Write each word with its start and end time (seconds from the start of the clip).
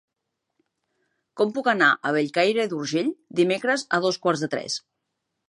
Com 1.41 1.51
puc 1.57 1.69
anar 1.73 1.89
a 2.09 2.13
Bellcaire 2.15 2.67
d'Urgell 2.73 3.13
dimecres 3.43 3.87
a 3.99 4.03
dos 4.09 4.21
quarts 4.27 4.47
de 4.47 4.53
tres? 4.57 4.81